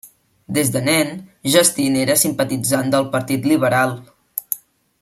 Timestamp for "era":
2.05-2.15